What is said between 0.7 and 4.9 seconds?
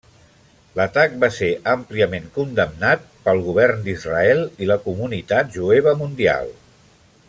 L'atac va ser àmpliament condemnat pel Govern d'Israel i la